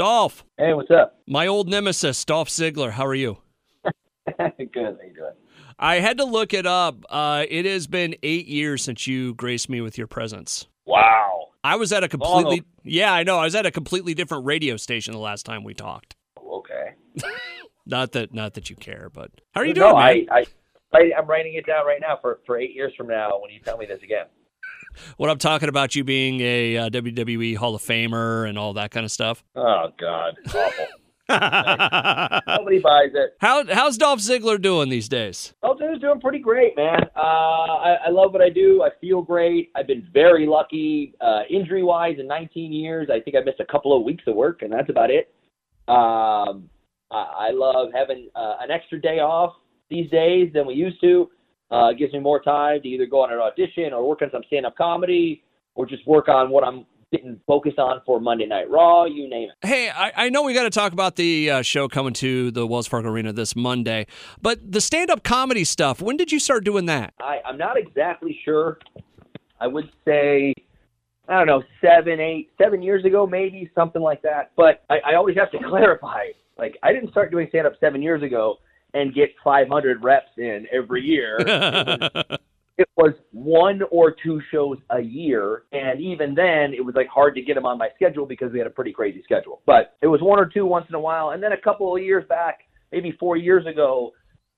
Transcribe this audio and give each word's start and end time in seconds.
Dolph, 0.00 0.46
Hey, 0.56 0.72
what's 0.72 0.90
up? 0.90 1.20
my 1.26 1.46
old 1.46 1.68
nemesis, 1.68 2.24
Dolph 2.24 2.48
Ziggler. 2.48 2.92
How 2.92 3.04
are 3.04 3.14
you? 3.14 3.36
Good. 3.84 3.92
How 4.38 4.56
you 4.56 4.70
doing? 5.14 5.34
I 5.78 5.96
had 5.96 6.16
to 6.16 6.24
look 6.24 6.54
it 6.54 6.64
up. 6.64 7.04
Uh, 7.10 7.44
it 7.46 7.66
has 7.66 7.86
been 7.86 8.16
eight 8.22 8.46
years 8.46 8.82
since 8.82 9.06
you 9.06 9.34
graced 9.34 9.68
me 9.68 9.82
with 9.82 9.98
your 9.98 10.06
presence. 10.06 10.68
Wow. 10.86 11.48
I 11.62 11.76
was 11.76 11.92
at 11.92 12.02
a 12.02 12.08
completely 12.08 12.62
yeah, 12.82 13.12
I 13.12 13.24
know. 13.24 13.36
I 13.36 13.44
was 13.44 13.54
at 13.54 13.66
a 13.66 13.70
completely 13.70 14.14
different 14.14 14.46
radio 14.46 14.78
station 14.78 15.12
the 15.12 15.18
last 15.18 15.44
time 15.44 15.64
we 15.64 15.74
talked. 15.74 16.16
Okay. 16.42 16.94
Not 17.84 18.12
that 18.12 18.32
not 18.32 18.54
that 18.54 18.70
you 18.70 18.76
care, 18.76 19.10
but 19.12 19.30
how 19.52 19.60
are 19.60 19.66
you 19.66 19.74
no, 19.74 19.90
doing, 19.90 19.96
man? 19.96 20.26
I, 20.30 20.38
I, 20.38 20.44
I, 20.94 21.10
I'm 21.18 21.26
writing 21.26 21.56
it 21.56 21.66
down 21.66 21.84
right 21.84 22.00
now 22.00 22.16
for, 22.22 22.40
for 22.46 22.58
eight 22.58 22.74
years 22.74 22.94
from 22.96 23.08
now 23.08 23.38
when 23.38 23.50
you 23.50 23.60
tell 23.60 23.76
me 23.76 23.84
this 23.84 24.02
again. 24.02 24.28
What 25.16 25.30
I'm 25.30 25.38
talking 25.38 25.68
about 25.68 25.94
you 25.94 26.04
being 26.04 26.40
a 26.40 26.76
uh, 26.76 26.90
WWE 26.90 27.56
Hall 27.56 27.74
of 27.74 27.82
Famer 27.82 28.48
and 28.48 28.58
all 28.58 28.72
that 28.74 28.90
kind 28.90 29.04
of 29.04 29.12
stuff. 29.12 29.44
Oh, 29.54 29.88
God. 29.98 30.36
Awful. 30.48 30.86
How 31.28 32.40
Nobody 32.58 32.80
buys 32.80 33.10
it. 33.14 33.36
how's 33.40 33.96
Dolph 33.96 34.18
Ziggler 34.18 34.60
doing 34.60 34.88
these 34.88 35.08
days? 35.08 35.54
Elton's 35.62 36.00
doing 36.00 36.20
pretty 36.20 36.40
great, 36.40 36.76
man. 36.76 37.04
Uh, 37.16 37.20
I, 37.20 37.96
I 38.06 38.10
love 38.10 38.32
what 38.32 38.42
I 38.42 38.48
do. 38.48 38.82
I 38.82 38.90
feel 39.00 39.22
great. 39.22 39.70
I've 39.76 39.86
been 39.86 40.08
very 40.12 40.46
lucky. 40.46 41.14
Uh, 41.20 41.42
injury 41.48 41.82
wise, 41.84 42.16
in 42.18 42.26
19 42.26 42.72
years, 42.72 43.08
I 43.12 43.20
think 43.20 43.36
I 43.36 43.40
missed 43.40 43.60
a 43.60 43.64
couple 43.64 43.96
of 43.96 44.02
weeks 44.02 44.24
of 44.26 44.34
work, 44.34 44.62
and 44.62 44.72
that's 44.72 44.90
about 44.90 45.10
it. 45.10 45.32
Um, 45.86 46.68
I, 47.10 47.48
I 47.48 47.50
love 47.52 47.88
having 47.94 48.28
uh, 48.34 48.56
an 48.60 48.70
extra 48.70 49.00
day 49.00 49.20
off 49.20 49.54
these 49.88 50.10
days 50.10 50.52
than 50.52 50.66
we 50.66 50.74
used 50.74 51.00
to. 51.02 51.30
Uh, 51.70 51.90
it 51.90 51.98
gives 51.98 52.12
me 52.12 52.18
more 52.18 52.40
time 52.40 52.82
to 52.82 52.88
either 52.88 53.06
go 53.06 53.22
on 53.22 53.32
an 53.32 53.38
audition 53.38 53.92
or 53.92 54.08
work 54.08 54.22
on 54.22 54.30
some 54.32 54.42
stand 54.46 54.66
up 54.66 54.76
comedy 54.76 55.42
or 55.74 55.86
just 55.86 56.06
work 56.06 56.28
on 56.28 56.50
what 56.50 56.64
I'm 56.64 56.84
getting 57.12 57.40
focused 57.46 57.78
on 57.78 58.00
for 58.06 58.20
Monday 58.20 58.46
Night 58.46 58.70
Raw, 58.70 59.04
you 59.04 59.28
name 59.28 59.50
it. 59.50 59.66
Hey, 59.66 59.90
I, 59.90 60.12
I 60.14 60.28
know 60.28 60.42
we 60.42 60.54
got 60.54 60.62
to 60.62 60.70
talk 60.70 60.92
about 60.92 61.16
the 61.16 61.50
uh, 61.50 61.62
show 61.62 61.88
coming 61.88 62.12
to 62.14 62.50
the 62.50 62.66
Wells 62.66 62.86
Fargo 62.86 63.08
Arena 63.08 63.32
this 63.32 63.56
Monday, 63.56 64.06
but 64.40 64.72
the 64.72 64.80
stand 64.80 65.10
up 65.10 65.24
comedy 65.24 65.64
stuff, 65.64 66.00
when 66.00 66.16
did 66.16 66.30
you 66.30 66.38
start 66.38 66.64
doing 66.64 66.86
that? 66.86 67.14
I, 67.20 67.40
I'm 67.44 67.58
not 67.58 67.76
exactly 67.76 68.38
sure. 68.44 68.78
I 69.60 69.66
would 69.66 69.90
say, 70.04 70.54
I 71.28 71.38
don't 71.38 71.46
know, 71.46 71.62
seven, 71.80 72.20
eight, 72.20 72.50
seven 72.58 72.80
years 72.82 73.04
ago, 73.04 73.26
maybe 73.26 73.70
something 73.74 74.02
like 74.02 74.22
that. 74.22 74.52
But 74.56 74.84
I, 74.88 74.98
I 75.06 75.14
always 75.14 75.36
have 75.36 75.50
to 75.52 75.58
clarify. 75.68 76.26
Like, 76.58 76.76
I 76.82 76.92
didn't 76.92 77.10
start 77.10 77.30
doing 77.30 77.46
stand 77.48 77.66
up 77.66 77.74
seven 77.80 78.02
years 78.02 78.22
ago 78.22 78.58
and 78.94 79.14
get 79.14 79.30
500 79.44 80.02
reps 80.02 80.30
in 80.38 80.66
every 80.72 81.02
year. 81.02 81.36
it 82.78 82.88
was 82.96 83.12
one 83.32 83.82
or 83.90 84.14
two 84.22 84.40
shows 84.50 84.78
a 84.90 85.00
year, 85.00 85.64
and 85.72 86.00
even 86.00 86.34
then, 86.34 86.72
it 86.74 86.84
was 86.84 86.94
like 86.94 87.08
hard 87.08 87.34
to 87.34 87.42
get 87.42 87.54
them 87.54 87.66
on 87.66 87.78
my 87.78 87.88
schedule 87.94 88.26
because 88.26 88.52
we 88.52 88.58
had 88.58 88.66
a 88.66 88.70
pretty 88.70 88.92
crazy 88.92 89.22
schedule. 89.22 89.60
But 89.66 89.96
it 90.02 90.06
was 90.06 90.20
one 90.22 90.38
or 90.38 90.46
two 90.46 90.64
once 90.66 90.86
in 90.88 90.94
a 90.94 91.00
while, 91.00 91.30
and 91.30 91.42
then 91.42 91.52
a 91.52 91.60
couple 91.60 91.94
of 91.94 92.02
years 92.02 92.24
back, 92.28 92.60
maybe 92.90 93.12
four 93.20 93.36
years 93.36 93.66
ago, 93.66 94.12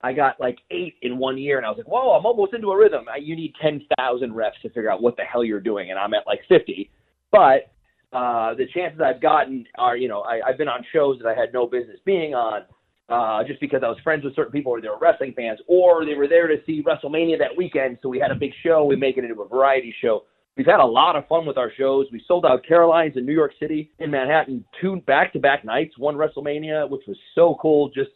I 0.05 0.13
got 0.13 0.41
like 0.41 0.59
eight 0.71 0.95
in 1.03 1.19
one 1.19 1.39
year, 1.39 1.59
and 1.59 1.67
I 1.67 1.69
was 1.69 1.79
like, 1.79 1.89
"Whoa, 1.89 2.13
I'm 2.13 2.27
almost 2.27 2.55
into 2.55 2.71
a 2.71 2.77
rhythm." 2.77 3.07
I- 3.09 3.17
You 3.19 3.37
need 3.37 3.55
ten 3.61 3.83
thousand 3.97 4.35
reps 4.35 4.61
to 4.63 4.69
figure 4.69 4.91
out 4.91 5.03
what 5.03 5.17
the 5.17 5.23
hell 5.23 5.45
you're 5.45 5.61
doing, 5.61 5.91
and 5.91 5.99
I'm 5.99 6.15
at 6.15 6.27
like 6.27 6.41
fifty. 6.49 6.91
But 7.31 7.71
uh, 8.13 8.55
the 8.55 8.67
chances 8.75 9.01
I've 9.01 9.21
gotten 9.23 9.65
are, 9.79 9.97
you 9.97 10.07
know, 10.09 10.21
I, 10.21 10.41
I've 10.47 10.59
been 10.59 10.69
on 10.69 10.85
shows 10.93 11.19
that 11.23 11.27
I 11.29 11.35
had 11.39 11.53
no 11.53 11.67
business 11.67 11.99
being 12.05 12.35
on, 12.35 12.63
uh, 13.09 13.45
just 13.45 13.61
because 13.61 13.83
I 13.85 13.89
was 13.89 13.99
friends 14.03 14.25
with 14.25 14.35
certain 14.35 14.53
people 14.53 14.73
or 14.73 14.81
they 14.81 14.89
were 14.89 14.99
wrestling 14.99 15.35
fans, 15.35 15.61
or 15.67 16.05
they 16.05 16.15
were 16.15 16.29
there 16.29 16.47
to 16.47 16.57
see 16.65 16.83
WrestleMania 16.83 17.39
that 17.39 17.57
weekend. 17.57 17.99
So 18.03 18.09
we 18.09 18.19
had 18.19 18.31
a 18.31 18.35
big 18.35 18.53
show. 18.63 18.85
We 18.85 18.97
make 18.97 19.19
it 19.19 19.25
into 19.25 19.41
a 19.43 19.49
variety 19.49 19.95
show. 20.01 20.25
We've 20.57 20.67
had 20.67 20.81
a 20.81 20.85
lot 20.85 21.17
of 21.17 21.27
fun 21.29 21.47
with 21.47 21.57
our 21.57 21.73
shows. 21.79 22.07
We 22.13 22.23
sold 22.29 22.45
out 22.45 22.65
Caroline's 22.67 23.17
in 23.17 23.25
New 23.25 23.33
York 23.33 23.53
City, 23.59 23.91
in 23.99 24.11
Manhattan, 24.11 24.65
two 24.81 24.97
back-to-back 25.07 25.65
nights. 25.65 25.97
One 25.97 26.15
WrestleMania, 26.15 26.89
which 26.89 27.03
was 27.09 27.17
so 27.35 27.57
cool, 27.61 27.89
just 27.89 28.11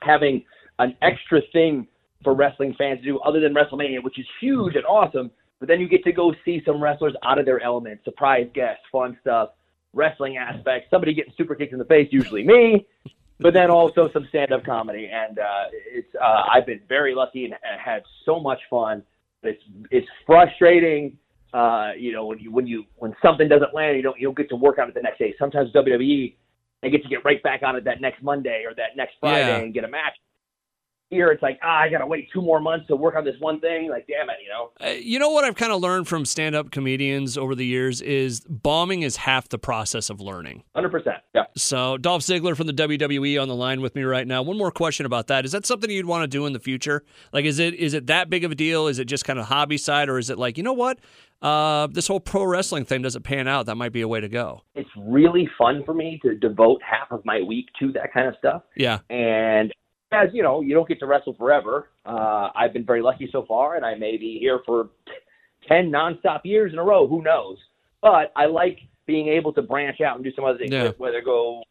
having 0.00 0.44
an 0.78 0.96
extra 1.02 1.40
thing 1.52 1.86
for 2.24 2.34
wrestling 2.34 2.74
fans 2.76 3.00
to 3.00 3.04
do 3.04 3.18
other 3.20 3.40
than 3.40 3.54
WrestleMania, 3.54 4.02
which 4.02 4.18
is 4.18 4.26
huge 4.40 4.74
and 4.74 4.84
awesome. 4.86 5.30
But 5.60 5.68
then 5.68 5.80
you 5.80 5.88
get 5.88 6.02
to 6.04 6.12
go 6.12 6.34
see 6.44 6.60
some 6.66 6.82
wrestlers 6.82 7.14
out 7.24 7.38
of 7.38 7.44
their 7.44 7.62
element, 7.62 8.00
surprise 8.04 8.48
guests, 8.52 8.82
fun 8.90 9.16
stuff, 9.20 9.50
wrestling 9.92 10.36
aspects, 10.38 10.90
somebody 10.90 11.14
getting 11.14 11.32
super 11.36 11.54
kicked 11.54 11.72
in 11.72 11.78
the 11.78 11.84
face, 11.84 12.08
usually 12.10 12.42
me, 12.42 12.86
but 13.42 13.54
then 13.54 13.70
also 13.70 14.10
some 14.12 14.26
stand-up 14.28 14.64
comedy. 14.64 15.10
And 15.12 15.38
uh, 15.38 15.64
it's 15.72 16.08
uh, 16.20 16.42
I've 16.52 16.66
been 16.66 16.80
very 16.88 17.14
lucky 17.14 17.44
and, 17.44 17.54
had 17.84 18.02
so 18.24 18.40
much 18.40 18.60
fun. 18.70 19.02
It's 19.42 19.62
it's 19.90 20.06
frustrating, 20.26 21.16
uh, 21.52 21.90
you 21.98 22.12
know, 22.12 22.26
when 22.26 22.38
you 22.38 22.52
when 22.52 22.66
you 22.66 22.84
when 22.96 23.14
something 23.22 23.48
doesn't 23.48 23.74
land, 23.74 23.96
you 23.96 24.02
don't 24.02 24.18
you 24.18 24.26
don't 24.28 24.36
get 24.36 24.48
to 24.50 24.56
work 24.56 24.78
on 24.78 24.88
it 24.88 24.94
the 24.94 25.02
next 25.02 25.18
day. 25.18 25.34
Sometimes 25.38 25.72
WWE 25.72 26.34
they 26.82 26.90
get 26.90 27.02
to 27.02 27.08
get 27.08 27.24
right 27.24 27.42
back 27.44 27.62
on 27.62 27.76
it 27.76 27.84
that 27.84 28.00
next 28.00 28.22
Monday 28.22 28.64
or 28.66 28.74
that 28.74 28.96
next 28.96 29.14
Friday 29.20 29.46
Yeah. 29.48 29.58
and 29.58 29.72
get 29.72 29.84
a 29.84 29.88
match. 29.88 30.14
Here 31.12 31.28
it's 31.28 31.42
like 31.42 31.58
ah, 31.62 31.80
I 31.80 31.90
gotta 31.90 32.06
wait 32.06 32.28
two 32.32 32.40
more 32.40 32.58
months 32.58 32.86
to 32.86 32.96
work 32.96 33.14
on 33.16 33.24
this 33.24 33.36
one 33.38 33.60
thing. 33.60 33.90
Like 33.90 34.06
damn 34.06 34.30
it, 34.30 34.36
you 34.42 34.48
know. 34.48 34.70
Uh, 34.80 34.94
you 34.98 35.18
know 35.18 35.30
what 35.30 35.44
I've 35.44 35.56
kind 35.56 35.72
of 35.72 35.80
learned 35.80 36.08
from 36.08 36.24
stand 36.24 36.54
up 36.54 36.70
comedians 36.70 37.36
over 37.36 37.54
the 37.54 37.66
years 37.66 38.00
is 38.00 38.40
bombing 38.48 39.02
is 39.02 39.16
half 39.16 39.48
the 39.50 39.58
process 39.58 40.08
of 40.08 40.20
learning. 40.20 40.62
Hundred 40.74 40.90
percent. 40.90 41.18
Yeah. 41.34 41.44
So, 41.54 41.98
Dolph 41.98 42.22
Ziggler 42.22 42.56
from 42.56 42.66
the 42.66 42.72
WWE 42.72 43.40
on 43.40 43.48
the 43.48 43.54
line 43.54 43.82
with 43.82 43.94
me 43.94 44.02
right 44.02 44.26
now. 44.26 44.42
One 44.42 44.56
more 44.56 44.70
question 44.70 45.04
about 45.04 45.26
that. 45.26 45.44
Is 45.44 45.52
that 45.52 45.66
something 45.66 45.90
you'd 45.90 46.06
want 46.06 46.22
to 46.22 46.26
do 46.26 46.46
in 46.46 46.54
the 46.54 46.58
future? 46.58 47.04
Like, 47.32 47.44
is 47.44 47.58
it 47.58 47.74
is 47.74 47.92
it 47.92 48.06
that 48.06 48.30
big 48.30 48.44
of 48.44 48.52
a 48.52 48.54
deal? 48.54 48.86
Is 48.86 48.98
it 48.98 49.04
just 49.04 49.24
kind 49.26 49.38
of 49.38 49.46
hobby 49.46 49.76
side, 49.76 50.08
or 50.08 50.18
is 50.18 50.30
it 50.30 50.38
like, 50.38 50.56
you 50.56 50.62
know 50.62 50.72
what, 50.72 50.98
uh, 51.42 51.88
this 51.88 52.06
whole 52.06 52.20
pro 52.20 52.44
wrestling 52.44 52.84
thing 52.86 53.02
doesn't 53.02 53.22
pan 53.22 53.48
out? 53.48 53.66
That 53.66 53.76
might 53.76 53.92
be 53.92 54.00
a 54.00 54.08
way 54.08 54.20
to 54.20 54.28
go. 54.28 54.62
It's 54.74 54.88
really 54.96 55.48
fun 55.58 55.82
for 55.84 55.92
me 55.92 56.18
to 56.22 56.34
devote 56.36 56.80
half 56.82 57.10
of 57.10 57.24
my 57.24 57.42
week 57.42 57.66
to 57.80 57.92
that 57.92 58.12
kind 58.14 58.28
of 58.28 58.34
stuff. 58.38 58.62
Yeah, 58.76 59.00
And 59.10 59.72
as 60.12 60.28
you 60.32 60.42
know, 60.42 60.60
you 60.60 60.74
don't 60.74 60.88
get 60.88 60.98
to 61.00 61.06
wrestle 61.06 61.34
forever. 61.34 61.88
Uh, 62.04 62.48
I've 62.54 62.72
been 62.72 62.84
very 62.84 63.02
lucky 63.02 63.28
so 63.32 63.44
far, 63.46 63.76
and 63.76 63.84
I 63.84 63.94
may 63.94 64.16
be 64.16 64.38
here 64.38 64.60
for 64.64 64.90
ten 65.66 65.90
nonstop 65.90 66.40
years 66.44 66.72
in 66.72 66.78
a 66.78 66.84
row. 66.84 67.06
Who 67.06 67.22
knows? 67.22 67.56
But 68.00 68.32
I 68.36 68.46
like 68.46 68.78
being 69.06 69.28
able 69.28 69.52
to 69.54 69.62
branch 69.62 70.00
out 70.00 70.16
and 70.16 70.24
do 70.24 70.32
some 70.34 70.44
other 70.44 70.58
things. 70.58 70.72
Yeah. 70.72 70.90
Whether 70.98 71.22
go 71.22 71.62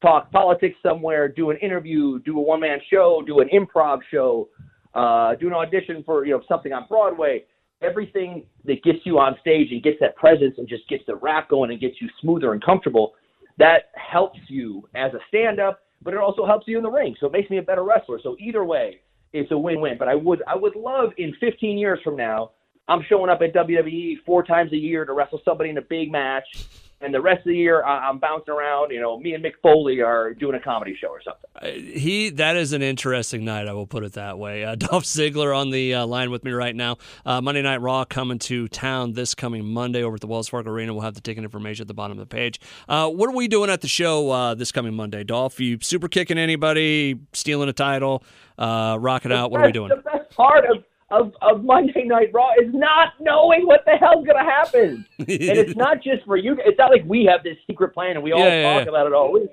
talk 0.00 0.30
politics 0.30 0.76
somewhere, 0.82 1.28
do 1.28 1.50
an 1.50 1.56
interview, 1.58 2.20
do 2.20 2.38
a 2.38 2.40
one 2.40 2.60
man 2.60 2.78
show, 2.90 3.22
do 3.26 3.40
an 3.40 3.48
improv 3.52 3.98
show, 4.10 4.48
uh, 4.94 5.34
do 5.34 5.48
an 5.48 5.54
audition 5.54 6.02
for 6.04 6.24
you 6.24 6.32
know 6.32 6.42
something 6.48 6.72
on 6.72 6.86
Broadway. 6.88 7.44
Everything 7.80 8.44
that 8.64 8.82
gets 8.82 8.98
you 9.04 9.20
on 9.20 9.36
stage 9.40 9.68
and 9.70 9.82
gets 9.82 9.98
that 10.00 10.16
presence 10.16 10.54
and 10.58 10.68
just 10.68 10.88
gets 10.88 11.04
the 11.06 11.14
rap 11.14 11.48
going 11.48 11.70
and 11.70 11.80
gets 11.80 11.94
you 12.00 12.08
smoother 12.20 12.52
and 12.52 12.64
comfortable, 12.64 13.14
that 13.56 13.90
helps 13.94 14.40
you 14.48 14.88
as 14.96 15.14
a 15.14 15.18
stand 15.28 15.60
up, 15.60 15.80
but 16.02 16.14
it 16.14 16.20
also 16.20 16.46
helps 16.46 16.66
you 16.68 16.76
in 16.76 16.82
the 16.82 16.90
ring. 16.90 17.16
So 17.20 17.26
it 17.26 17.32
makes 17.32 17.50
me 17.50 17.58
a 17.58 17.62
better 17.62 17.84
wrestler. 17.84 18.20
So 18.22 18.36
either 18.38 18.64
way, 18.64 19.00
it's 19.32 19.50
a 19.50 19.58
win 19.58 19.80
win. 19.80 19.96
But 19.98 20.08
I 20.08 20.14
would 20.14 20.42
I 20.46 20.56
would 20.56 20.76
love 20.76 21.10
in 21.18 21.34
15 21.40 21.78
years 21.78 22.00
from 22.02 22.16
now, 22.16 22.52
I'm 22.88 23.02
showing 23.08 23.30
up 23.30 23.40
at 23.42 23.52
WWE 23.54 24.24
four 24.24 24.42
times 24.42 24.72
a 24.72 24.76
year 24.76 25.04
to 25.04 25.12
wrestle 25.12 25.40
somebody 25.44 25.70
in 25.70 25.78
a 25.78 25.82
big 25.82 26.10
match. 26.10 26.66
And 27.00 27.14
the 27.14 27.20
rest 27.20 27.40
of 27.40 27.44
the 27.46 27.56
year, 27.56 27.84
I'm 27.84 28.18
bouncing 28.18 28.52
around. 28.52 28.90
You 28.90 29.00
know, 29.00 29.18
me 29.18 29.34
and 29.34 29.44
Mick 29.44 29.52
Foley 29.62 30.00
are 30.00 30.34
doing 30.34 30.56
a 30.56 30.60
comedy 30.60 30.96
show 31.00 31.08
or 31.08 31.22
something. 31.22 31.48
Uh, 31.54 31.96
he 31.96 32.30
that 32.30 32.56
is 32.56 32.72
an 32.72 32.82
interesting 32.82 33.44
night. 33.44 33.68
I 33.68 33.72
will 33.72 33.86
put 33.86 34.02
it 34.02 34.14
that 34.14 34.38
way. 34.38 34.64
Uh, 34.64 34.74
Dolph 34.74 35.04
Ziggler 35.04 35.56
on 35.56 35.70
the 35.70 35.94
uh, 35.94 36.06
line 36.06 36.30
with 36.32 36.42
me 36.42 36.50
right 36.50 36.74
now. 36.74 36.96
Uh, 37.24 37.40
Monday 37.40 37.62
Night 37.62 37.80
Raw 37.80 38.04
coming 38.04 38.40
to 38.40 38.66
town 38.68 39.12
this 39.12 39.34
coming 39.34 39.64
Monday 39.64 40.02
over 40.02 40.16
at 40.16 40.20
the 40.20 40.26
Wells 40.26 40.48
Fargo 40.48 40.70
Arena. 40.70 40.92
We'll 40.92 41.02
have 41.02 41.14
the 41.14 41.20
ticket 41.20 41.44
information 41.44 41.84
at 41.84 41.88
the 41.88 41.94
bottom 41.94 42.18
of 42.18 42.28
the 42.28 42.34
page. 42.34 42.60
Uh, 42.88 43.08
what 43.08 43.28
are 43.28 43.34
we 43.34 43.46
doing 43.46 43.70
at 43.70 43.80
the 43.80 43.88
show 43.88 44.30
uh, 44.30 44.54
this 44.54 44.72
coming 44.72 44.94
Monday, 44.94 45.22
Dolph? 45.22 45.60
You 45.60 45.78
super 45.80 46.08
kicking 46.08 46.36
anybody? 46.38 47.18
Stealing 47.32 47.68
a 47.68 47.72
title? 47.72 48.24
Uh, 48.58 48.96
rocking 49.00 49.30
out? 49.30 49.52
What 49.52 49.60
are 49.60 49.66
we 49.66 49.72
doing? 49.72 49.90
The 49.90 49.96
best 49.96 50.30
part 50.36 50.64
of, 50.64 50.82
of, 51.10 51.32
of 51.40 51.64
Monday 51.64 52.04
Night 52.04 52.30
Raw 52.32 52.50
is 52.60 52.72
not 52.74 53.14
knowing 53.20 53.66
what 53.66 53.80
the 53.86 53.92
hell's 53.92 54.26
going 54.26 54.36
to 54.44 54.50
happen. 54.50 55.06
and 55.18 55.26
it's 55.28 55.76
not 55.86 56.02
just 56.02 56.24
for 56.26 56.36
you. 56.36 56.56
It's 56.64 56.78
not 56.78 56.90
like 56.90 57.04
we 57.06 57.24
have 57.24 57.42
this 57.42 57.56
secret 57.66 57.94
plan 57.94 58.12
and 58.16 58.22
we 58.22 58.32
all 58.32 58.40
Yeah, 58.40 58.62
talk 58.74 58.84
yeah. 58.84 58.88
about 58.90 59.06
it 59.06 59.12
all. 59.12 59.32
We, 59.32 59.48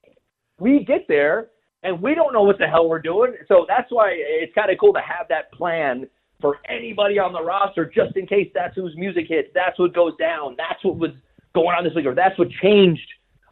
we 0.60 0.84
get 0.84 1.08
there 1.08 1.48
and 1.84 2.02
we 2.02 2.14
don't 2.16 2.34
know 2.34 2.44
what 2.44 2.58
the 2.58 2.68
hell 2.68 2.90
we're 2.90 3.02
doing. 3.02 3.36
So 3.48 3.66
that's 3.68 3.90
why 3.92 4.12
it's 4.16 4.54
kind 4.54 4.70
of 4.70 4.78
cool 4.80 4.94
to 4.94 5.00
have 5.02 5.28
that 5.30 5.52
plan 5.54 6.08
for 6.42 6.58
anybody 6.68 7.18
on 7.20 7.32
the 7.32 7.42
roster, 7.42 7.86
just 7.86 8.18
in 8.18 8.28
case 8.28 8.52
that's 8.54 8.76
whose 8.76 8.94
music 8.98 9.26
hits, 9.30 9.50
that's 9.56 9.80
what 9.80 9.94
goes 9.94 10.14
down, 10.20 10.56
that's 10.58 10.84
what 10.84 10.98
was 10.98 11.12
going 11.54 11.68
on 11.78 11.86
this 11.86 11.94
week, 11.96 12.06
or 12.06 12.14
that's 12.14 12.38
what 12.38 12.50
changed 12.62 13.08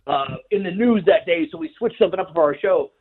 uh, 0.07 0.35
in 0.51 0.63
the 0.63 0.71
news 0.71 1.01
that 1.05 1.25
day. 1.25 1.47
So 1.49 1.57
we 1.57 1.71
switched 1.77 1.97
something 1.97 2.19
up 2.19 2.33
for 2.33 2.43
our 2.43 2.57
show. 2.59 2.91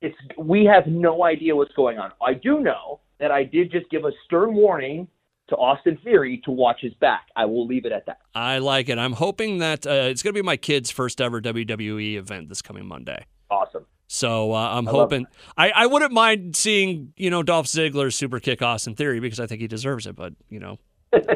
It's 0.00 0.16
we 0.38 0.64
have 0.66 0.86
no 0.86 1.24
idea 1.24 1.54
what's 1.56 1.74
going 1.74 1.98
on. 1.98 2.12
I 2.24 2.34
do 2.34 2.60
know 2.60 3.00
that 3.22 3.30
I 3.30 3.44
did 3.44 3.70
just 3.70 3.88
give 3.88 4.04
a 4.04 4.10
stern 4.26 4.54
warning 4.54 5.06
to 5.48 5.56
Austin 5.56 5.96
Theory 6.02 6.42
to 6.44 6.50
watch 6.50 6.78
his 6.80 6.92
back. 6.94 7.28
I 7.36 7.44
will 7.44 7.66
leave 7.66 7.86
it 7.86 7.92
at 7.92 8.06
that. 8.06 8.18
I 8.34 8.58
like 8.58 8.88
it. 8.88 8.98
I'm 8.98 9.12
hoping 9.12 9.58
that 9.58 9.86
uh, 9.86 9.90
it's 9.90 10.22
going 10.22 10.34
to 10.34 10.38
be 10.38 10.44
my 10.44 10.56
kid's 10.56 10.90
first 10.90 11.20
ever 11.20 11.40
WWE 11.40 12.16
event 12.16 12.48
this 12.48 12.60
coming 12.62 12.86
Monday. 12.86 13.26
Awesome. 13.48 13.86
So 14.08 14.52
uh, 14.52 14.70
I'm 14.72 14.84
love 14.86 14.94
hoping 14.94 15.26
I, 15.56 15.70
I 15.70 15.86
wouldn't 15.86 16.12
mind 16.12 16.54
seeing 16.56 17.14
you 17.16 17.30
know 17.30 17.42
Dolph 17.42 17.66
Ziggler 17.66 18.12
super 18.12 18.40
kick 18.40 18.60
Austin 18.60 18.94
Theory 18.94 19.20
because 19.20 19.40
I 19.40 19.46
think 19.46 19.62
he 19.62 19.68
deserves 19.68 20.06
it, 20.06 20.16
but 20.16 20.34
you 20.50 20.60
know 20.60 20.78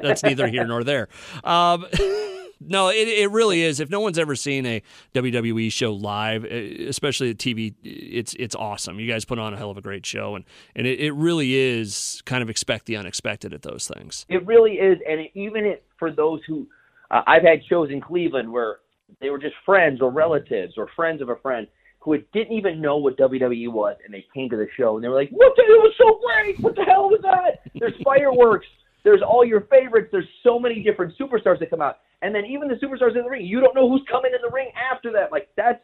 that's 0.03 0.23
neither 0.23 0.47
here 0.49 0.67
nor 0.67 0.85
there. 0.85 1.09
Um, 1.43 1.87
No, 2.61 2.89
it, 2.89 3.09
it 3.09 3.31
really 3.31 3.63
is. 3.63 3.81
If 3.81 3.91
no 3.91 4.01
one's 4.01 4.19
ever 4.19 4.35
seen 4.35 4.65
a 4.65 4.83
WWE 5.15 5.71
show 5.71 5.93
live, 5.93 6.45
especially 6.45 7.33
the 7.33 7.39
TV, 7.39 7.75
it's 7.83 8.35
it's 8.35 8.55
awesome. 8.55 8.99
You 8.99 9.11
guys 9.11 9.25
put 9.25 9.39
on 9.39 9.53
a 9.53 9.57
hell 9.57 9.71
of 9.71 9.77
a 9.77 9.83
great 9.83 10.07
show, 10.07 10.35
and 10.35 10.45
and 10.75 10.87
it, 10.87 11.01
it 11.01 11.13
really 11.13 11.55
is 11.55 12.23
kind 12.25 12.43
of 12.43 12.49
expect 12.49 12.87
the 12.87 12.97
unexpected 12.97 13.53
at 13.53 13.63
those 13.63 13.87
things. 13.87 14.25
It 14.29 14.47
really 14.47 14.75
is, 14.75 14.99
and 15.09 15.21
it, 15.21 15.31
even 15.35 15.67
it, 15.67 15.85
for 15.99 16.11
those 16.11 16.41
who, 16.47 16.67
uh, 17.11 17.23
I've 17.27 17.43
had 17.43 17.61
shows 17.69 17.91
in 17.91 18.01
Cleveland 18.01 18.51
where 18.51 18.79
they 19.21 19.31
were 19.31 19.39
just 19.39 19.55
friends 19.65 20.01
or 20.01 20.11
relatives 20.11 20.75
or 20.77 20.89
friends 20.97 21.21
of 21.21 21.29
a 21.29 21.37
friend 21.37 21.67
who 22.01 22.17
didn't 22.33 22.53
even 22.57 22.81
know 22.81 22.97
what 22.97 23.19
WWE 23.19 23.71
was, 23.71 23.97
and 24.05 24.15
they 24.15 24.25
came 24.33 24.49
to 24.49 24.57
the 24.57 24.69
show 24.77 24.95
and 24.95 25.05
they 25.05 25.09
were 25.09 25.17
like, 25.17 25.31
"What? 25.31 25.53
The, 25.57 25.63
it 25.63 25.83
was 25.83 25.95
so 25.99 26.21
great! 26.25 26.59
What 26.61 26.75
the 26.75 26.85
hell 26.85 27.11
was 27.11 27.21
that? 27.23 27.71
There's 27.75 27.95
fireworks. 28.05 28.67
There's 29.07 29.23
all 29.23 29.45
your 29.45 29.61
favorites. 29.71 30.09
There's 30.11 30.29
so 30.43 30.59
many 30.59 30.83
different 30.83 31.15
superstars 31.17 31.61
that 31.61 31.71
come 31.71 31.81
out, 31.81 31.99
and 32.23 32.35
then 32.35 32.45
even 32.45 32.67
the 32.67 32.75
superstars 32.75 33.17
in 33.17 33.23
the 33.23 33.31
ring, 33.31 33.47
you 33.47 33.61
don't 33.61 33.75
know 33.75 33.89
who's 33.89 34.03
coming 34.11 34.33
in 34.35 34.43
the 34.43 34.53
ring 34.53 34.71
after 34.93 35.13
that. 35.13 35.31
Like 35.33 35.49
that's." 35.57 35.81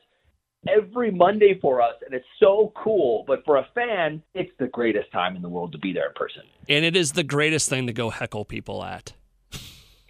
Every 0.69 1.11
Monday 1.11 1.59
for 1.61 1.83
us, 1.83 1.95
and 2.07 2.15
it's 2.15 2.25
so 2.39 2.73
cool. 2.77 3.25
But 3.27 3.45
for 3.45 3.57
a 3.57 3.67
fan, 3.75 4.23
it's 4.33 4.53
the 4.61 4.69
greatest 4.69 5.11
time 5.11 5.35
in 5.35 5.43
the 5.43 5.49
world 5.49 5.73
to 5.73 5.79
be 5.79 5.93
there 5.93 6.07
in 6.07 6.13
person. 6.15 6.43
And 6.69 6.85
it 6.85 6.95
is 6.95 7.11
the 7.11 7.25
greatest 7.25 7.69
thing 7.69 7.89
to 7.89 7.93
go 7.93 8.11
heckle 8.11 8.45
people 8.45 8.85
at. 8.85 9.13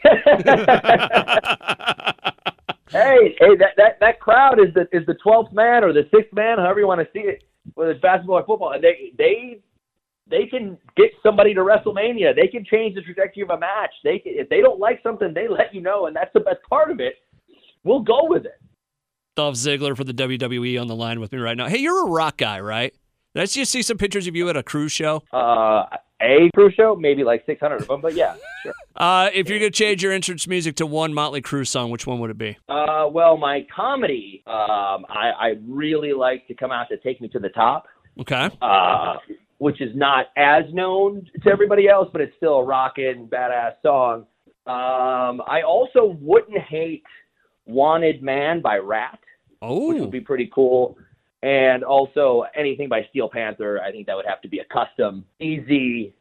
hey, 0.05 0.12
hey, 2.91 3.56
that, 3.56 3.73
that, 3.79 3.99
that 4.00 4.20
crowd 4.20 4.59
is 4.61 4.75
the 4.75 4.87
is 4.93 5.06
the 5.06 5.14
twelfth 5.23 5.55
man 5.55 5.85
or 5.85 5.94
the 5.94 6.06
sixth 6.14 6.35
man, 6.35 6.59
however 6.59 6.81
you 6.81 6.87
want 6.87 7.00
to 7.00 7.09
see 7.14 7.26
it, 7.26 7.44
whether 7.75 7.93
it's 7.93 8.03
basketball 8.03 8.37
or 8.37 8.44
football. 8.44 8.73
And 8.73 8.85
they 8.85 9.12
they 9.17 9.61
they 10.32 10.46
can 10.46 10.79
get 10.96 11.11
somebody 11.23 11.55
to 11.55 11.61
WrestleMania. 11.61 12.34
They 12.34 12.49
can 12.49 12.64
change 12.64 12.94
the 12.94 13.02
trajectory 13.02 13.43
of 13.43 13.50
a 13.50 13.58
match. 13.58 13.93
They 14.02 14.19
can, 14.19 14.32
if 14.34 14.49
they 14.49 14.61
don't 14.61 14.81
like 14.81 15.00
something, 15.02 15.32
they 15.34 15.46
let 15.46 15.75
you 15.75 15.82
know, 15.82 16.06
and 16.06 16.17
that's 16.17 16.32
the 16.32 16.40
best 16.40 16.58
part 16.69 16.90
of 16.90 16.99
it. 16.99 17.17
We'll 17.84 18.00
go 18.00 18.23
with 18.25 18.46
it. 18.46 18.61
Dolph 19.37 19.55
Ziggler 19.55 19.96
for 19.96 20.05
the 20.05 20.12
WWE 20.14 20.81
on 20.81 20.88
the 20.88 20.96
line 20.96 21.20
with 21.20 21.32
me 21.32 21.38
right 21.38 21.56
now. 21.56 21.69
Hey, 21.69 21.79
you're 21.79 22.06
a 22.06 22.11
rock 22.11 22.37
guy, 22.37 22.61
right? 22.61 22.94
Did 23.34 23.43
I 23.43 23.46
just 23.46 23.70
see 23.70 23.82
some 23.82 23.96
pictures 23.96 24.26
of 24.26 24.37
you 24.37 24.49
at 24.49 24.56
a 24.56 24.62
Crue 24.62 24.90
show? 24.90 25.23
Uh, 25.32 25.84
a 26.20 26.50
Crue 26.56 26.73
show, 26.75 26.94
maybe 26.94 27.25
like 27.25 27.44
six 27.46 27.61
hundred 27.61 27.81
of 27.82 27.88
them, 27.88 28.00
but 28.00 28.14
yeah, 28.14 28.37
sure. 28.62 28.73
Uh, 28.94 29.31
if 29.32 29.49
you're 29.49 29.58
gonna 29.58 29.70
change 29.70 30.02
your 30.02 30.12
entrance 30.12 30.46
music 30.46 30.76
to 30.76 30.85
one 30.85 31.14
Motley 31.14 31.40
Crue 31.40 31.67
song, 31.67 31.90
which 31.90 32.06
one 32.06 32.20
would 32.20 32.31
it 32.31 32.37
be? 32.37 32.58
Uh, 32.69 33.08
well, 33.11 33.38
my 33.38 33.67
comedy, 33.75 34.43
um, 34.46 35.06
I, 35.08 35.32
I 35.40 35.55
really 35.67 36.12
like 36.12 36.46
to 36.49 36.55
come 36.55 36.70
out 36.70 36.88
to 36.90 36.99
"Take 36.99 37.20
Me 37.23 37.28
to 37.28 37.38
the 37.38 37.49
Top." 37.49 37.87
Okay. 38.20 38.50
uh, 38.61 39.17
which 39.62 39.81
is 39.81 39.94
not 39.94 40.26
as 40.37 40.64
known 40.73 41.25
to 41.44 41.49
everybody 41.49 41.88
else, 41.88 42.09
but 42.11 42.20
it's 42.20 42.35
still 42.37 42.55
a 42.55 42.64
rockin' 42.64 43.29
badass 43.29 43.75
song. 43.81 44.26
Um, 44.67 45.41
I 45.47 45.62
also 45.64 46.17
wouldn't 46.20 46.59
hate 46.59 47.05
"Wanted 47.64 48.25
Man" 48.25 48.61
by 48.61 48.79
Ratt, 48.79 49.20
which 49.61 49.61
Oh, 49.62 49.94
would 50.00 50.11
be 50.11 50.20
pretty 50.20 50.50
cool. 50.53 50.99
And 51.44 51.85
also 51.85 52.44
anything 52.56 52.88
by 52.88 53.06
Steel 53.11 53.29
Panther, 53.29 53.81
I 53.81 53.93
think 53.93 54.09
that 54.09 54.17
would 54.17 54.26
have 54.26 54.41
to 54.41 54.49
be 54.49 54.59
a 54.59 54.64
custom, 54.64 55.25
easy, 55.38 56.12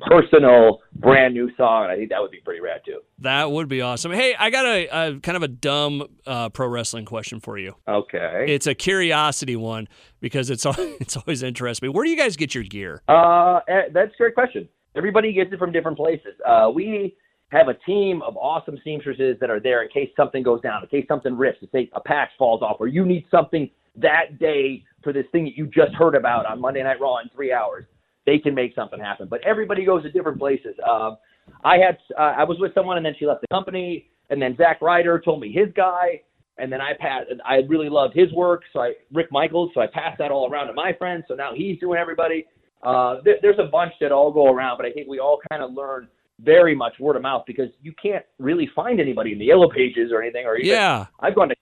personal, 0.00 0.80
brand 0.96 1.34
new 1.34 1.50
song. 1.56 1.86
I 1.90 1.96
think 1.96 2.10
that 2.10 2.20
would 2.20 2.30
be 2.30 2.40
pretty 2.44 2.60
rad 2.60 2.80
too. 2.84 3.00
that 3.18 3.50
would 3.50 3.68
be 3.68 3.80
awesome. 3.80 4.12
Hey, 4.12 4.34
I 4.38 4.50
got 4.50 4.66
a, 4.66 4.86
a 4.86 5.20
kind 5.20 5.36
of 5.36 5.42
a 5.42 5.48
dumb 5.48 6.06
uh, 6.26 6.48
pro 6.50 6.68
wrestling 6.68 7.04
question 7.04 7.40
for 7.40 7.58
you. 7.58 7.74
Okay. 7.88 8.46
It's 8.48 8.66
a 8.66 8.74
curiosity 8.74 9.56
one 9.56 9.88
because 10.20 10.50
it's 10.50 10.66
it's 10.78 11.16
always 11.16 11.42
interests 11.42 11.82
me. 11.82 11.88
Where 11.88 12.04
do 12.04 12.10
you 12.10 12.16
guys 12.16 12.36
get 12.36 12.54
your 12.54 12.64
gear? 12.64 13.02
Uh, 13.08 13.60
eh, 13.68 13.82
that's 13.92 14.12
a 14.14 14.16
great 14.16 14.34
question. 14.34 14.68
Everybody 14.96 15.32
gets 15.32 15.52
it 15.52 15.58
from 15.58 15.72
different 15.72 15.96
places. 15.96 16.34
Uh, 16.46 16.70
we 16.72 17.16
have 17.48 17.68
a 17.68 17.74
team 17.86 18.22
of 18.22 18.36
awesome 18.36 18.78
seamstresses 18.84 19.36
that 19.40 19.50
are 19.50 19.60
there 19.60 19.82
in 19.82 19.88
case 19.88 20.10
something 20.16 20.42
goes 20.42 20.60
down, 20.60 20.82
in 20.82 20.88
case 20.88 21.06
something 21.08 21.36
rips, 21.36 21.58
in 21.62 21.68
case 21.68 21.88
a 21.94 22.00
patch 22.00 22.30
falls 22.38 22.62
off, 22.62 22.76
or 22.80 22.88
you 22.88 23.04
need 23.04 23.24
something 23.30 23.70
that 23.96 24.38
day 24.38 24.82
for 25.02 25.12
this 25.12 25.26
thing 25.32 25.44
that 25.44 25.56
you 25.56 25.66
just 25.66 25.94
heard 25.94 26.14
about 26.14 26.46
on 26.46 26.60
Monday 26.60 26.82
Night 26.82 27.00
Raw 27.00 27.18
in 27.18 27.28
three 27.34 27.52
hours. 27.52 27.84
They 28.26 28.38
can 28.38 28.54
make 28.54 28.74
something 28.74 29.00
happen. 29.00 29.28
But 29.28 29.40
everybody 29.44 29.84
goes 29.84 30.02
to 30.02 30.10
different 30.10 30.38
places. 30.38 30.74
Um, 30.88 31.16
I 31.62 31.76
had 31.78 31.98
uh, 32.18 32.34
I 32.38 32.44
was 32.44 32.58
with 32.58 32.72
someone 32.74 32.96
and 32.96 33.04
then 33.04 33.14
she 33.18 33.26
left 33.26 33.42
the 33.42 33.48
company, 33.48 34.08
and 34.30 34.40
then 34.40 34.56
Zack 34.56 34.80
Ryder 34.80 35.20
told 35.20 35.40
me 35.40 35.52
his 35.52 35.68
guy, 35.76 36.22
and 36.58 36.72
then 36.72 36.80
I 36.80 36.92
passed. 36.98 37.26
I 37.44 37.56
really 37.68 37.88
loved 37.88 38.14
his 38.14 38.32
work, 38.32 38.62
so 38.72 38.80
I 38.80 38.92
Rick 39.12 39.30
Michaels, 39.30 39.70
so 39.74 39.80
I 39.80 39.86
passed 39.86 40.18
that 40.18 40.30
all 40.30 40.50
around 40.50 40.68
to 40.68 40.72
my 40.72 40.92
friends. 40.92 41.24
So 41.28 41.34
now 41.34 41.52
he's 41.54 41.78
doing 41.80 41.98
everybody. 41.98 42.46
Uh, 42.82 43.16
there, 43.24 43.36
there's 43.42 43.58
a 43.58 43.70
bunch 43.70 43.92
that 44.00 44.12
all 44.12 44.30
go 44.30 44.46
around, 44.52 44.76
but 44.76 44.86
I 44.86 44.92
think 44.92 45.08
we 45.08 45.18
all 45.18 45.40
kind 45.50 45.62
of 45.62 45.72
learn 45.72 46.08
very 46.40 46.74
much 46.74 46.98
word 46.98 47.16
of 47.16 47.22
mouth 47.22 47.44
because 47.46 47.68
you 47.82 47.92
can't 48.00 48.24
really 48.38 48.68
find 48.74 49.00
anybody 49.00 49.32
in 49.32 49.38
the 49.38 49.46
yellow 49.46 49.70
pages 49.70 50.10
or 50.12 50.22
anything. 50.22 50.46
Or 50.46 50.56
even, 50.56 50.70
Yeah. 50.70 51.06
I've 51.20 51.34
gone 51.34 51.48
to 51.48 51.56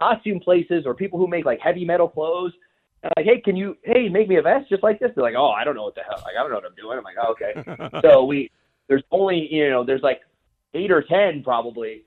costume 0.00 0.40
places 0.40 0.84
or 0.84 0.94
people 0.94 1.18
who 1.18 1.26
make 1.26 1.44
like 1.44 1.60
heavy 1.60 1.84
metal 1.84 2.08
clothes. 2.08 2.52
Like, 3.16 3.26
hey, 3.26 3.40
can 3.40 3.56
you, 3.56 3.76
hey, 3.84 4.08
make 4.08 4.28
me 4.28 4.36
a 4.36 4.42
vest 4.42 4.68
just 4.68 4.82
like 4.82 4.98
this? 4.98 5.10
They're 5.14 5.24
like, 5.24 5.34
oh, 5.36 5.50
I 5.50 5.64
don't 5.64 5.74
know 5.74 5.84
what 5.84 5.94
the 5.94 6.02
hell, 6.02 6.22
like, 6.24 6.34
I 6.38 6.42
don't 6.42 6.50
know 6.50 6.56
what 6.56 6.64
I'm 6.64 6.74
doing. 6.74 6.98
I'm 6.98 7.04
like, 7.04 7.16
oh, 7.20 7.32
okay. 7.32 8.00
so 8.08 8.24
we, 8.24 8.50
there's 8.88 9.02
only, 9.10 9.48
you 9.50 9.68
know, 9.70 9.84
there's 9.84 10.02
like 10.02 10.20
eight 10.74 10.90
or 10.90 11.02
ten 11.02 11.42
probably, 11.42 12.04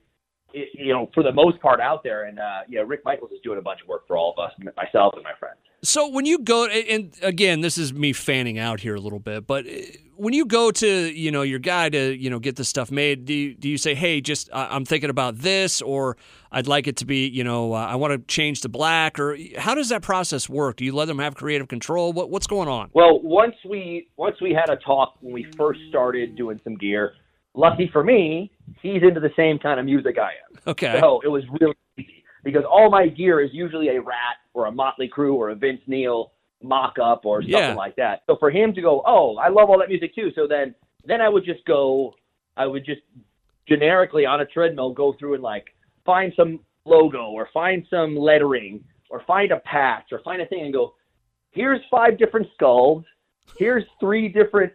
you 0.52 0.92
know, 0.92 1.10
for 1.14 1.22
the 1.22 1.32
most 1.32 1.60
part 1.60 1.80
out 1.80 2.02
there. 2.02 2.24
And 2.24 2.38
uh, 2.38 2.60
yeah, 2.68 2.80
Rick 2.86 3.02
Michaels 3.04 3.32
is 3.32 3.40
doing 3.42 3.58
a 3.58 3.62
bunch 3.62 3.80
of 3.82 3.88
work 3.88 4.06
for 4.06 4.16
all 4.16 4.34
of 4.36 4.42
us, 4.42 4.52
myself 4.76 5.14
and 5.14 5.22
my 5.22 5.32
friends. 5.38 5.58
So 5.82 6.08
when 6.08 6.26
you 6.26 6.38
go, 6.38 6.66
and 6.66 7.14
again, 7.22 7.62
this 7.62 7.78
is 7.78 7.92
me 7.94 8.12
fanning 8.12 8.58
out 8.58 8.80
here 8.80 8.94
a 8.94 9.00
little 9.00 9.18
bit, 9.18 9.46
but 9.46 9.66
uh, 9.66 9.70
when 10.16 10.34
you 10.34 10.44
go 10.44 10.70
to, 10.70 10.86
you 10.86 11.30
know, 11.30 11.40
your 11.40 11.58
guy 11.58 11.88
to, 11.88 12.14
you 12.14 12.28
know, 12.28 12.38
get 12.38 12.56
this 12.56 12.68
stuff 12.68 12.90
made, 12.90 13.24
do 13.24 13.32
you, 13.32 13.54
do 13.54 13.66
you 13.66 13.78
say, 13.78 13.94
hey, 13.94 14.20
just 14.20 14.50
I'm 14.52 14.84
thinking 14.84 15.08
about 15.08 15.38
this, 15.38 15.80
or 15.80 16.18
I'd 16.52 16.66
like 16.66 16.86
it 16.86 16.98
to 16.98 17.06
be, 17.06 17.26
you 17.26 17.42
know, 17.42 17.72
uh, 17.72 17.78
I 17.78 17.94
want 17.94 18.12
to 18.12 18.18
change 18.26 18.60
to 18.60 18.68
black, 18.68 19.18
or 19.18 19.38
how 19.56 19.74
does 19.74 19.88
that 19.88 20.02
process 20.02 20.50
work? 20.50 20.76
Do 20.76 20.84
you 20.84 20.94
let 20.94 21.06
them 21.06 21.18
have 21.18 21.34
creative 21.34 21.68
control? 21.68 22.12
What 22.12 22.28
what's 22.28 22.46
going 22.46 22.68
on? 22.68 22.90
Well, 22.92 23.18
once 23.22 23.54
we 23.66 24.08
once 24.18 24.36
we 24.42 24.52
had 24.52 24.68
a 24.68 24.76
talk 24.76 25.14
when 25.20 25.32
we 25.32 25.46
first 25.56 25.80
started 25.88 26.36
doing 26.36 26.60
some 26.62 26.76
gear. 26.76 27.14
Lucky 27.54 27.88
for 27.92 28.04
me, 28.04 28.52
he's 28.80 29.02
into 29.02 29.18
the 29.18 29.32
same 29.34 29.58
kind 29.58 29.80
of 29.80 29.86
music 29.86 30.18
I 30.18 30.28
am. 30.28 30.60
Okay. 30.68 30.98
So 31.00 31.20
it 31.24 31.28
was 31.28 31.42
really 31.58 31.74
easy 31.98 32.22
because 32.44 32.62
all 32.70 32.90
my 32.90 33.08
gear 33.08 33.40
is 33.40 33.50
usually 33.52 33.88
a 33.88 34.00
Ratt 34.00 34.36
or 34.54 34.66
a 34.66 34.72
Motley 34.72 35.08
Crue 35.08 35.34
or 35.34 35.50
a 35.50 35.54
Vince 35.54 35.80
Neil 35.86 36.32
mock-up 36.62 37.24
or 37.24 37.42
something 37.42 37.58
Yeah. 37.58 37.74
like 37.74 37.96
that. 37.96 38.22
So 38.26 38.36
for 38.36 38.50
him 38.50 38.74
to 38.74 38.82
go, 38.82 39.02
oh, 39.06 39.36
I 39.38 39.48
love 39.48 39.70
all 39.70 39.78
that 39.78 39.88
music 39.88 40.14
too. 40.14 40.30
So 40.34 40.46
then 40.46 40.74
then 41.06 41.22
I 41.22 41.28
would 41.30 41.44
just 41.46 41.64
go, 41.64 42.14
I 42.58 42.66
would 42.66 42.84
just 42.84 43.00
generically 43.66 44.26
on 44.26 44.40
a 44.42 44.44
treadmill 44.46 44.92
go 44.92 45.14
through 45.18 45.34
and 45.34 45.42
like 45.42 45.64
find 46.04 46.32
some 46.36 46.60
logo 46.84 47.30
or 47.30 47.48
find 47.54 47.86
some 47.88 48.16
lettering 48.16 48.84
or 49.08 49.22
find 49.26 49.50
a 49.52 49.60
patch 49.60 50.08
or 50.12 50.20
find 50.22 50.42
a 50.42 50.46
thing 50.46 50.64
and 50.64 50.72
go, 50.74 50.94
here's 51.52 51.80
five 51.90 52.18
different 52.18 52.46
skulls. 52.54 53.04
Here's 53.58 53.84
three 53.98 54.28
different 54.28 54.72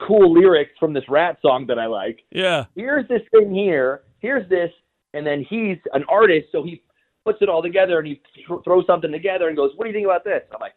cool 0.00 0.32
lyrics 0.32 0.72
from 0.78 0.92
this 0.92 1.04
Ratt 1.08 1.38
song 1.42 1.66
that 1.66 1.78
I 1.78 1.86
like 1.86 2.20
Yeah. 2.30 2.66
here's 2.76 3.06
this 3.08 3.22
thing 3.32 3.52
here, 3.54 4.02
here's 4.20 4.48
this, 4.48 4.70
and 5.12 5.26
then 5.26 5.42
he's 5.42 5.78
an 5.92 6.04
artist, 6.08 6.48
so 6.52 6.62
he 6.62 6.82
puts 7.24 7.38
it 7.42 7.48
all 7.48 7.62
together 7.62 7.98
and 7.98 8.06
he 8.06 8.20
th- 8.34 8.46
throws 8.64 8.84
something 8.86 9.10
together 9.12 9.48
and 9.48 9.56
goes, 9.56 9.72
"What 9.76 9.84
do 9.84 9.90
you 9.90 9.94
think 9.94 10.06
about 10.06 10.24
this?" 10.24 10.42
I'm 10.52 10.60
like, 10.60 10.74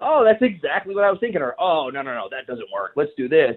"Oh, 0.00 0.24
that's 0.24 0.42
exactly 0.42 0.94
what 0.94 1.04
I 1.04 1.10
was 1.10 1.20
thinking." 1.20 1.42
Or, 1.42 1.54
"Oh, 1.58 1.90
no, 1.92 2.02
no, 2.02 2.14
no, 2.14 2.28
that 2.30 2.46
doesn't 2.46 2.70
work. 2.72 2.92
Let's 2.96 3.12
do 3.16 3.28
this." 3.28 3.56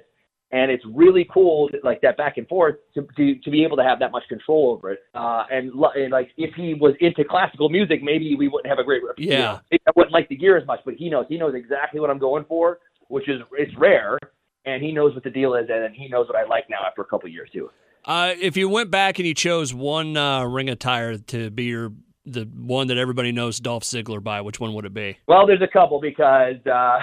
And 0.51 0.71
it's 0.71 0.83
really 0.93 1.27
cool, 1.33 1.69
like 1.83 1.99
that 2.01 2.15
back 2.15 2.37
and 2.37 2.47
forth, 2.47 2.75
to 2.93 3.05
to, 3.17 3.35
to 3.35 3.49
be 3.51 3.63
able 3.65 3.75
to 3.77 3.83
have 3.83 3.99
that 3.99 4.11
much 4.11 4.23
control 4.29 4.71
over 4.71 4.91
it. 4.91 4.99
Uh, 5.13 5.43
and, 5.51 5.71
and 5.95 6.11
like, 6.11 6.29
if 6.37 6.53
he 6.55 6.73
was 6.73 6.93
into 7.01 7.23
classical 7.25 7.67
music, 7.69 8.01
maybe 8.01 8.33
we 8.35 8.47
wouldn't 8.47 8.69
have 8.69 8.79
a 8.79 8.83
great. 8.83 9.01
you 9.17 9.29
Yeah. 9.31 9.37
know, 9.71 9.77
I 9.87 9.91
wouldn't 9.95 10.13
like 10.13 10.29
the 10.29 10.37
gear 10.37 10.55
as 10.57 10.65
much, 10.65 10.79
but 10.85 10.93
he 10.93 11.09
knows. 11.09 11.25
He 11.27 11.37
knows 11.37 11.53
exactly 11.53 11.99
what 11.99 12.09
I'm 12.09 12.17
going 12.19 12.45
for, 12.45 12.79
which 13.09 13.27
is 13.27 13.41
it's 13.53 13.75
rare, 13.77 14.17
and 14.65 14.81
he 14.81 14.93
knows 14.93 15.13
what 15.13 15.25
the 15.25 15.29
deal 15.29 15.53
is, 15.55 15.67
and 15.69 15.83
then 15.83 15.93
he 15.93 16.07
knows 16.07 16.27
what 16.27 16.37
I 16.37 16.45
like 16.45 16.69
now 16.69 16.79
after 16.87 17.01
a 17.01 17.05
couple 17.05 17.27
years 17.29 17.49
too. 17.51 17.69
Uh, 18.05 18.33
if 18.39 18.55
you 18.55 18.69
went 18.69 18.89
back 18.89 19.19
and 19.19 19.27
you 19.27 19.33
chose 19.33 19.73
one 19.73 20.15
uh, 20.15 20.45
ring 20.45 20.69
attire 20.69 21.17
to 21.17 21.49
be 21.49 21.65
your 21.65 21.91
the 22.27 22.43
one 22.43 22.87
that 22.87 22.97
everybody 22.97 23.31
knows 23.31 23.59
Dolph 23.59 23.83
Ziggler 23.83 24.21
by, 24.21 24.41
which 24.41 24.59
one 24.59 24.73
would 24.73 24.85
it 24.85 24.93
be? 24.93 25.17
Well, 25.27 25.47
there's 25.47 25.61
a 25.61 25.67
couple 25.67 25.99
because 26.01 26.55
uh, 26.65 26.99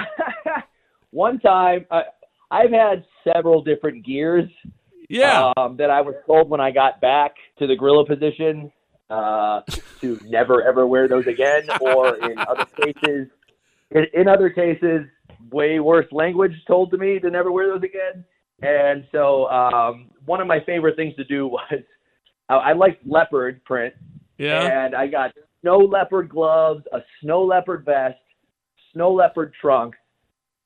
one 1.10 1.38
time 1.40 1.86
uh, 1.90 2.02
I've 2.50 2.70
had 2.70 3.04
several 3.24 3.62
different 3.62 4.04
gears 4.04 4.48
Yeah. 5.08 5.52
um, 5.56 5.76
that 5.78 5.90
I 5.90 6.00
was 6.02 6.14
told 6.26 6.50
when 6.50 6.60
I 6.60 6.70
got 6.70 7.00
back 7.00 7.34
to 7.58 7.66
the 7.66 7.74
gorilla 7.74 8.04
position 8.06 8.70
uh, 9.10 9.62
to 10.00 10.18
never 10.26 10.62
ever 10.62 10.86
wear 10.86 11.08
those 11.08 11.26
again, 11.26 11.62
or 11.80 12.16
in 12.16 12.38
other 12.38 12.64
cases, 12.82 13.28
in, 13.90 14.06
in 14.12 14.28
other 14.28 14.50
cases, 14.50 15.06
way 15.50 15.78
worse 15.80 16.06
language 16.12 16.52
told 16.66 16.90
to 16.90 16.98
me 16.98 17.18
to 17.20 17.30
never 17.30 17.50
wear 17.52 17.68
those 17.68 17.82
again. 17.82 18.24
And 18.62 19.06
so, 19.12 19.46
um, 19.50 20.10
one 20.26 20.40
of 20.40 20.46
my 20.46 20.60
favorite 20.64 20.96
things 20.96 21.14
to 21.16 21.24
do 21.24 21.46
was 21.48 21.82
I, 22.48 22.54
I 22.54 22.72
liked 22.72 23.06
leopard 23.06 23.62
print, 23.64 23.94
yeah. 24.38 24.84
and 24.84 24.94
I 24.94 25.06
got 25.06 25.32
snow 25.60 25.78
leopard 25.78 26.28
gloves, 26.28 26.84
a 26.92 27.00
snow 27.20 27.42
leopard 27.44 27.84
vest, 27.84 28.18
snow 28.92 29.12
leopard 29.12 29.52
trunk, 29.60 29.94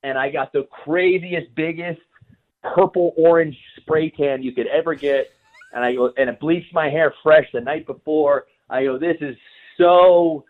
and 0.02 0.18
I 0.18 0.30
got 0.30 0.52
the 0.52 0.66
craziest, 0.84 1.54
biggest 1.54 2.00
purple 2.62 3.14
orange 3.16 3.56
spray 3.76 4.10
tan 4.10 4.42
you 4.42 4.52
could 4.52 4.66
ever 4.66 4.94
get. 4.94 5.30
and 5.72 5.84
I 5.84 5.94
go 5.94 6.12
and 6.16 6.30
it 6.30 6.40
bleached 6.40 6.72
my 6.72 6.88
hair 6.88 7.14
fresh 7.22 7.46
the 7.52 7.60
night 7.60 7.86
before. 7.86 8.46
I 8.70 8.84
go, 8.84 8.98
this 8.98 9.16
is 9.20 9.36
so 9.76 10.44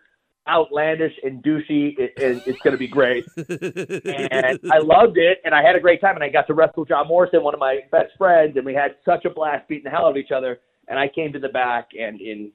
outlandish 0.47 1.13
and 1.23 1.43
douchey. 1.43 1.97
It, 1.97 2.13
it, 2.17 2.43
it's 2.47 2.59
going 2.59 2.73
to 2.73 2.77
be 2.77 2.87
great. 2.87 3.25
and 3.37 4.59
I 4.71 4.79
loved 4.79 5.17
it, 5.17 5.39
and 5.45 5.53
I 5.53 5.61
had 5.61 5.75
a 5.75 5.79
great 5.79 6.01
time. 6.01 6.15
And 6.15 6.23
I 6.23 6.29
got 6.29 6.47
to 6.47 6.53
wrestle 6.53 6.85
John 6.85 7.07
Morrison, 7.07 7.43
one 7.43 7.53
of 7.53 7.59
my 7.59 7.81
best 7.91 8.11
friends, 8.17 8.57
and 8.57 8.65
we 8.65 8.73
had 8.73 8.95
such 9.05 9.25
a 9.25 9.29
blast 9.29 9.67
beating 9.67 9.85
the 9.85 9.89
hell 9.89 10.05
out 10.05 10.11
of 10.11 10.17
each 10.17 10.31
other. 10.31 10.59
And 10.87 10.97
I 10.97 11.07
came 11.07 11.31
to 11.33 11.39
the 11.39 11.49
back, 11.49 11.89
and 11.97 12.19
in 12.19 12.51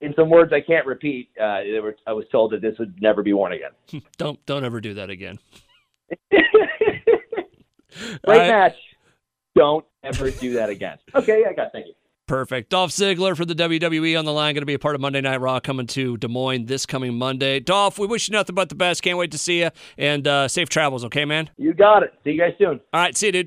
in 0.00 0.14
some 0.14 0.30
words 0.30 0.52
I 0.52 0.60
can't 0.60 0.86
repeat, 0.86 1.30
uh, 1.40 1.60
were, 1.82 1.96
I 2.06 2.12
was 2.12 2.24
told 2.30 2.52
that 2.52 2.62
this 2.62 2.78
would 2.78 3.00
never 3.00 3.22
be 3.22 3.32
worn 3.32 3.52
again. 3.52 4.02
don't 4.16 4.44
don't 4.46 4.64
ever 4.64 4.80
do 4.80 4.94
that 4.94 5.10
again. 5.10 5.38
Great 6.30 8.42
I, 8.42 8.48
match. 8.48 8.76
Don't 9.54 9.84
ever 10.04 10.30
do 10.30 10.54
that 10.54 10.70
again. 10.70 10.98
Okay, 11.14 11.44
I 11.48 11.52
got 11.52 11.72
thank 11.72 11.86
you. 11.86 11.94
Perfect. 12.28 12.68
Dolph 12.68 12.90
Ziggler 12.90 13.34
for 13.34 13.46
the 13.46 13.54
WWE 13.54 14.18
on 14.18 14.26
the 14.26 14.32
line, 14.34 14.54
going 14.54 14.60
to 14.60 14.66
be 14.66 14.74
a 14.74 14.78
part 14.78 14.94
of 14.94 15.00
Monday 15.00 15.22
Night 15.22 15.40
Raw 15.40 15.60
coming 15.60 15.86
to 15.88 16.18
Des 16.18 16.28
Moines 16.28 16.66
this 16.66 16.84
coming 16.84 17.14
Monday. 17.14 17.58
Dolph, 17.58 17.98
we 17.98 18.06
wish 18.06 18.28
you 18.28 18.34
nothing 18.34 18.54
but 18.54 18.68
the 18.68 18.74
best. 18.74 19.02
Can't 19.02 19.16
wait 19.16 19.30
to 19.30 19.38
see 19.38 19.60
you 19.60 19.70
and 19.96 20.28
uh, 20.28 20.46
safe 20.46 20.68
travels, 20.68 21.06
okay, 21.06 21.24
man? 21.24 21.48
You 21.56 21.72
got 21.72 22.02
it. 22.02 22.12
See 22.24 22.32
you 22.32 22.38
guys 22.38 22.52
soon. 22.58 22.80
All 22.92 23.00
right, 23.00 23.16
see 23.16 23.26
you, 23.26 23.32
dude. 23.32 23.46